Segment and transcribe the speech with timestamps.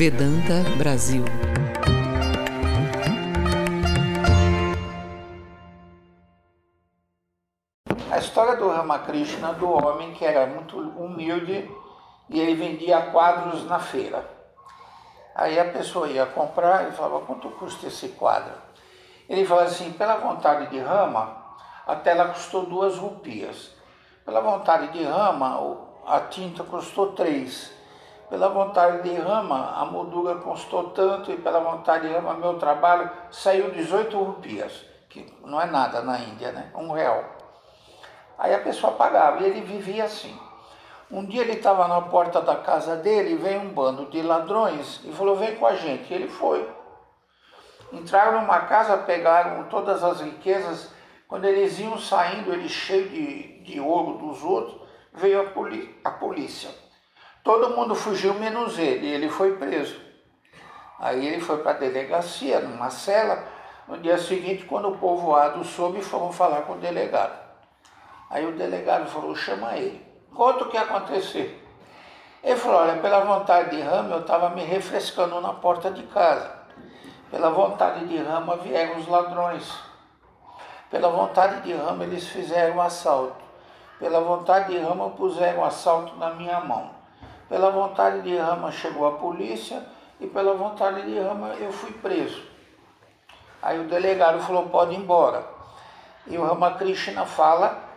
[0.00, 1.22] Vedanta Brasil.
[8.10, 11.70] A história do Ramakrishna, do homem que era muito humilde
[12.30, 14.26] e ele vendia quadros na feira.
[15.34, 18.54] Aí a pessoa ia comprar e falava, quanto custa esse quadro?
[19.28, 21.36] Ele falava assim, pela vontade de Rama,
[21.86, 23.72] a tela custou duas rupias.
[24.24, 25.76] Pela vontade de Rama,
[26.06, 27.78] a tinta custou três.
[28.30, 33.10] Pela vontade de Rama, a moldura custou tanto e pela vontade de Rama, meu trabalho
[33.28, 36.70] saiu 18 rupias, que não é nada na Índia, né?
[36.76, 37.24] Um real.
[38.38, 40.38] Aí a pessoa pagava e ele vivia assim.
[41.10, 45.10] Um dia ele estava na porta da casa dele veio um bando de ladrões e
[45.12, 46.08] falou: Vem com a gente.
[46.12, 46.66] E ele foi.
[47.92, 50.92] Entraram numa casa, pegaram todas as riquezas.
[51.26, 54.80] Quando eles iam saindo, ele cheio de, de ouro dos outros,
[55.12, 56.70] veio a, a polícia.
[57.42, 60.00] Todo mundo fugiu menos ele, e ele foi preso.
[60.98, 63.42] Aí ele foi para a delegacia, numa cela.
[63.88, 67.36] No dia seguinte, quando o povoado soube, foram falar com o delegado.
[68.28, 70.04] Aí o delegado falou: chama ele.
[70.34, 71.50] Conta o que aconteceu.
[72.44, 76.60] Ele falou: olha, pela vontade de Rama, eu estava me refrescando na porta de casa.
[77.30, 79.72] Pela vontade de Rama vieram os ladrões.
[80.90, 83.42] Pela vontade de Rama, eles fizeram um assalto.
[83.98, 86.99] Pela vontade de Rama, puseram um assalto na minha mão.
[87.50, 89.84] Pela vontade de Rama, chegou a polícia.
[90.18, 92.42] E pela vontade de Rama, eu fui preso.
[93.60, 95.44] Aí o delegado falou: pode ir embora.
[96.26, 97.90] E o Ramakrishna fala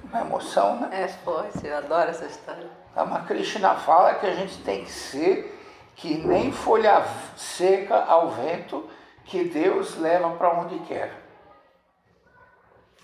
[0.04, 1.04] Uma emoção, né?
[1.04, 2.70] É forte, eu adoro essa história.
[2.96, 5.52] A Krishna fala que a gente tem que ser
[5.96, 7.04] que nem folha
[7.36, 8.90] seca ao vento
[9.26, 11.14] que Deus leva para onde quer.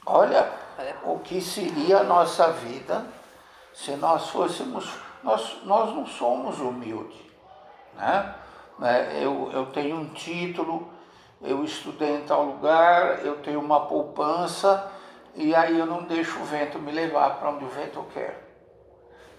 [0.05, 0.49] Olha
[1.03, 3.05] o que seria a nossa vida
[3.73, 4.89] se nós fôssemos.
[5.23, 7.19] Nós, nós não somos humildes.
[7.95, 8.35] Né?
[8.79, 9.19] né?
[9.21, 10.89] Eu, eu tenho um título,
[11.41, 14.91] eu estudei em tal lugar, eu tenho uma poupança
[15.35, 18.47] e aí eu não deixo o vento me levar para onde o vento quer.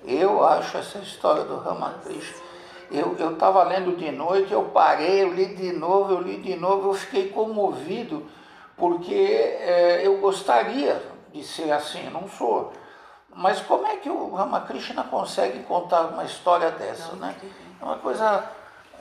[0.05, 2.53] Eu acho essa história do Ramakrishna.
[2.91, 6.91] Eu estava lendo de noite, eu parei, eu li de novo, eu li de novo,
[6.91, 8.27] eu fiquei comovido,
[8.77, 12.73] porque é, eu gostaria de ser assim, não sou.
[13.35, 17.35] Mas como é que o Ramakrishna consegue contar uma história dessa, né?
[17.81, 18.45] É uma coisa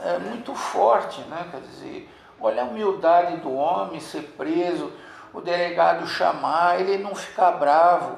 [0.03, 1.47] é, muito forte, né?
[1.51, 2.09] Quer dizer,
[2.39, 4.91] olha a humildade do homem ser preso,
[5.33, 8.17] o delegado chamar, ele não ficar bravo.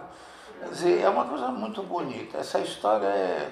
[0.60, 2.38] Quer dizer, é uma coisa muito bonita.
[2.38, 3.52] Essa história é,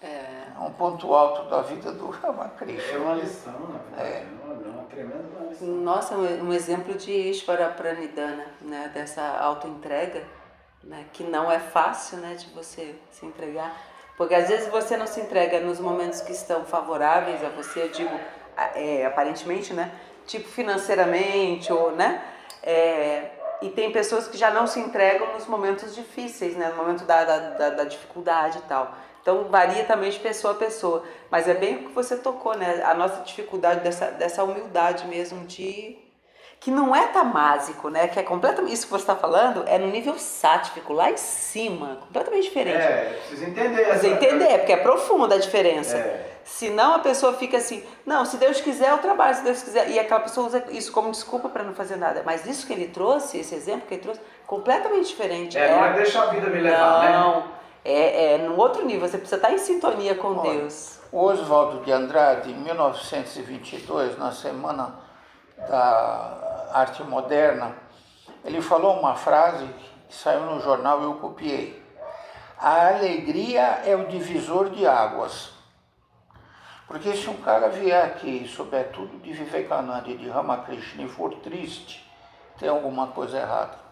[0.00, 0.46] é.
[0.60, 2.92] um ponto alto da vida do Ramakrishna.
[2.92, 3.80] É uma lição, né?
[3.98, 4.02] É.
[4.02, 4.37] é
[4.88, 5.68] uma tremenda lição.
[5.68, 8.90] Nossa, um exemplo de Ishvara Pranidhana, né?
[8.94, 10.24] dessa autoentrega,
[10.82, 11.04] né?
[11.12, 12.34] que não é fácil né?
[12.34, 13.76] de você se entregar.
[14.16, 17.88] Porque às vezes você não se entrega nos momentos que estão favoráveis a você, eu
[17.90, 18.18] digo,
[18.74, 19.92] é, aparentemente, né?
[20.26, 22.20] Tipo financeiramente, ou, né?
[22.60, 23.30] É,
[23.62, 26.68] e tem pessoas que já não se entregam nos momentos difíceis, né?
[26.68, 28.92] no momento da, da, da, dificuldade e tal.
[29.28, 31.04] Então varia também de pessoa a pessoa.
[31.30, 32.82] Mas é bem o que você tocou, né?
[32.82, 35.98] A nossa dificuldade dessa, dessa humildade mesmo de.
[36.58, 38.08] Que não é tamásico, né?
[38.08, 38.72] Que é completamente.
[38.72, 42.78] Isso que você está falando é no nível sátifico, lá em cima, completamente diferente.
[42.78, 43.84] É, precisa entender.
[43.84, 45.98] Precisa entender, porque é profunda a diferença.
[45.98, 46.24] É.
[46.42, 49.90] Senão a pessoa fica assim, não, se Deus quiser eu trabalho, se Deus quiser.
[49.90, 52.22] E aquela pessoa usa isso como desculpa para não fazer nada.
[52.24, 55.58] Mas isso que ele trouxe, esse exemplo que ele trouxe, completamente diferente.
[55.58, 57.12] É, é não é deixar a vida me levar, não, né?
[57.12, 61.00] Não, é, é num outro nível, você precisa estar em sintonia com Olha, Deus.
[61.10, 64.94] O Oswaldo de Andrade, em 1922, na Semana
[65.56, 67.74] da Arte Moderna,
[68.44, 69.66] ele falou uma frase
[70.08, 71.82] que saiu no jornal e eu copiei.
[72.58, 75.50] A alegria é o divisor de águas.
[76.86, 81.08] Porque se um cara vier aqui e souber tudo de Vivekananda e de Ramakrishna e
[81.08, 82.10] for triste,
[82.58, 83.87] tem alguma coisa errada.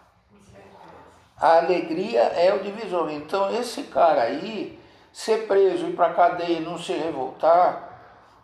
[1.38, 3.10] A alegria é o divisor.
[3.10, 4.80] Então esse cara aí,
[5.12, 7.88] ser preso, ir para cadeia e não se revoltar,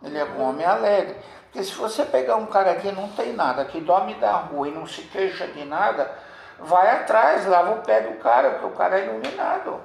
[0.03, 1.15] ele é um homem alegre.
[1.45, 4.71] Porque se você pegar um cara que não tem nada, que dorme da rua e
[4.71, 6.11] não se queixa de nada,
[6.59, 9.81] vai atrás, lava o pé do cara, porque o cara é iluminado.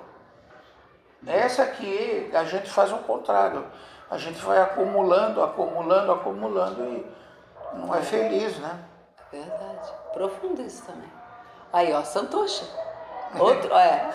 [1.26, 3.64] Essa aqui a gente faz o contrário
[4.10, 7.06] a gente vai acumulando, acumulando, acumulando e
[7.74, 8.78] não é feliz, né?
[9.30, 9.92] Verdade.
[10.14, 11.10] Profundo isso também.
[11.72, 12.64] Aí, ó, Santosha.
[13.38, 14.10] Outro, é,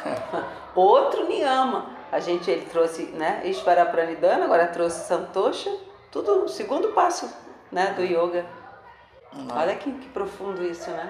[0.75, 1.89] outro Niyama.
[2.11, 5.75] A gente, ele trouxe, né, Ishvara Pranidhana, agora trouxe Santosha.
[6.11, 7.31] Tudo segundo passo,
[7.71, 8.45] né, do yoga.
[9.33, 9.57] Não.
[9.57, 11.09] Olha que, que profundo isso, né?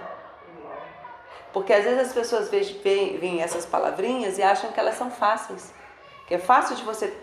[1.52, 5.74] Porque às vezes as pessoas veem, veem essas palavrinhas e acham que elas são fáceis.
[6.26, 7.14] Que é fácil de você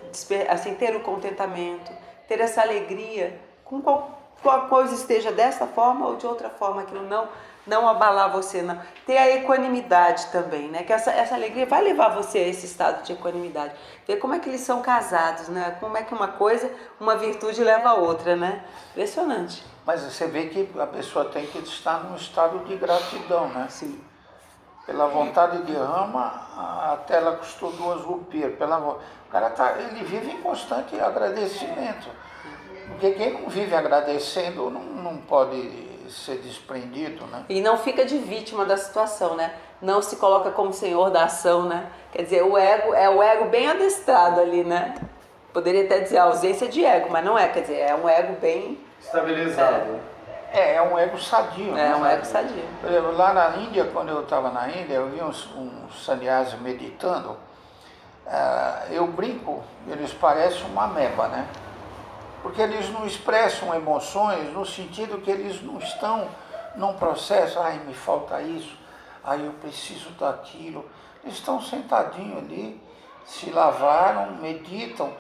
[0.49, 1.91] assim ter o contentamento,
[2.29, 7.03] ter essa alegria com qual, qual coisa esteja dessa forma ou de outra forma, aquilo
[7.03, 7.29] não
[7.71, 8.79] não abalar você, não.
[9.07, 10.83] Ter a equanimidade também, né?
[10.83, 13.73] Que essa, essa alegria vai levar você a esse estado de equanimidade.
[14.07, 15.77] Ver como é que eles são casados, né?
[15.79, 16.69] Como é que uma coisa,
[16.99, 18.65] uma virtude leva a outra, né?
[18.91, 19.65] Impressionante.
[19.87, 23.69] Mas você vê que a pessoa tem que estar num estado de gratidão, né?
[23.71, 24.01] Sim.
[24.85, 26.25] Pela vontade de Rama,
[26.57, 28.53] a tela custou duas rupias.
[28.57, 28.99] Pela, o
[29.31, 32.09] cara tá, ele vive em constante agradecimento.
[32.89, 37.45] Porque quem não vive agradecendo não, não pode ser desprendido, né?
[37.49, 39.55] E não fica de vítima da situação, né?
[39.81, 41.91] Não se coloca como senhor da ação, né?
[42.13, 44.95] Quer dizer, o ego é o ego bem adestrado ali, né?
[45.53, 48.79] Poderia até dizer ausência de ego, mas não é, quer dizer, é um ego bem
[49.01, 49.99] estabilizado.
[50.53, 51.71] É, é um ego sadio.
[51.71, 51.97] É né?
[51.97, 52.65] um ego sadio.
[52.81, 56.57] Por exemplo, lá na Índia, quando eu estava na Índia, eu vi uns, uns sannyasi
[56.57, 57.37] meditando.
[58.27, 61.47] Uh, eu brinco, eles parecem uma meba, né?
[62.43, 66.29] Porque eles não expressam emoções no sentido que eles não estão
[66.77, 68.77] num processo, ai, me falta isso,
[69.25, 70.89] ai, eu preciso daquilo.
[71.23, 72.81] Eles estão sentadinhos ali,
[73.25, 75.13] se lavaram, meditam,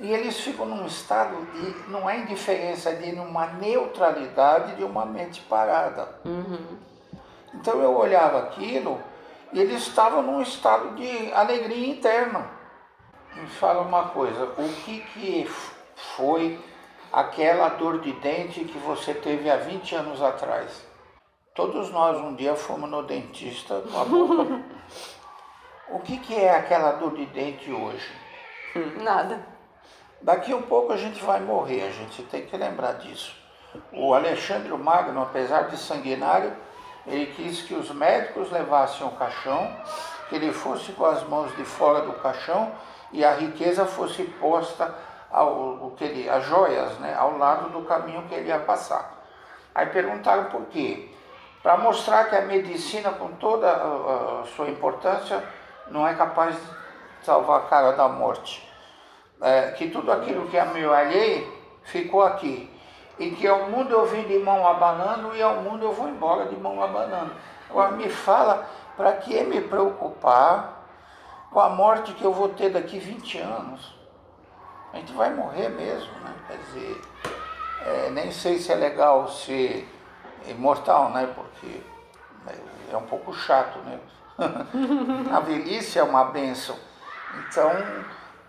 [0.00, 5.40] e eles ficam num estado de, não é indiferença, de numa neutralidade de uma mente
[5.42, 6.08] parada.
[6.24, 6.78] Uhum.
[7.54, 9.00] Então eu olhava aquilo
[9.52, 12.46] e eles estavam num estado de alegria interna.
[13.34, 15.50] Me fala uma coisa, o que que
[16.18, 16.58] foi
[17.12, 20.84] aquela dor de dente que você teve há 20 anos atrás.
[21.54, 24.60] Todos nós um dia fomos no dentista com a boca.
[25.90, 28.10] o que, que é aquela dor de dente hoje?
[29.00, 29.46] Nada.
[30.20, 33.36] Daqui a um pouco a gente vai morrer, a gente tem que lembrar disso.
[33.92, 36.52] O Alexandre Magno, apesar de sanguinário,
[37.06, 39.72] ele quis que os médicos levassem o caixão,
[40.28, 42.72] que ele fosse com as mãos de fora do caixão
[43.12, 44.92] e a riqueza fosse posta
[45.30, 49.18] ao, o que ele, as joias né, ao lado do caminho que ele ia passar.
[49.74, 51.08] Aí perguntaram por quê?
[51.62, 55.42] Para mostrar que a medicina, com toda a, sua importância,
[55.88, 56.62] não é capaz de
[57.22, 58.66] salvar a cara da morte.
[59.40, 61.46] É, que tudo aquilo que amealhei
[61.84, 62.70] ficou aqui.
[63.18, 66.46] E que ao mundo eu vim de mão abanando e ao mundo eu vou embora
[66.46, 67.32] de mão abanando.
[67.68, 68.66] Agora me fala,
[68.96, 70.84] para que me preocupar
[71.50, 73.97] com a morte que eu vou ter daqui 20 anos?
[74.92, 76.34] A gente vai morrer mesmo, né?
[76.46, 77.02] Quer dizer,
[77.84, 79.88] é, nem sei se é legal ser
[80.46, 81.32] imortal, né?
[81.34, 81.80] Porque
[82.90, 83.98] é um pouco chato, né?
[85.32, 86.76] a velhice é uma benção.
[87.38, 87.70] Então,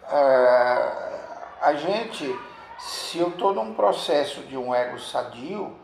[0.09, 1.09] é,
[1.62, 2.39] a gente,
[2.77, 5.75] se eu estou num processo de um ego sadio,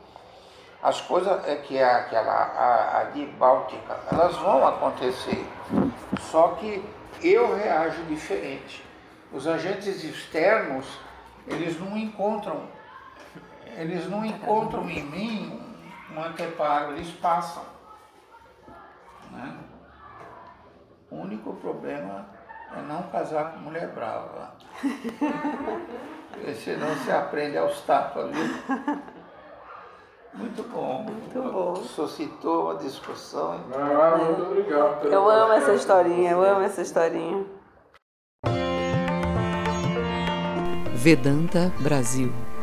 [0.82, 5.44] as coisas é que é aquela a, a de Báltica, elas vão acontecer.
[6.32, 6.88] Só que
[7.24, 8.85] eu reajo diferente.
[9.36, 10.86] Os agentes externos,
[11.46, 12.62] eles não encontram,
[13.78, 15.62] eles não encontram em mim
[16.16, 17.64] um anteparo, eles passam.
[19.32, 19.58] Né?
[21.12, 22.26] O único problema
[22.78, 24.54] é não casar com mulher brava.
[26.32, 29.02] Porque senão você aprende aos tapas, viu?
[30.34, 31.04] Muito bom.
[31.04, 31.76] Muito bom.
[31.76, 33.60] Suscitou uma discussão.
[33.74, 35.06] Ah, muito obrigado.
[35.08, 37.46] Eu amo essa historinha, eu amo essa historinha.
[41.06, 42.55] Vedanta Brasil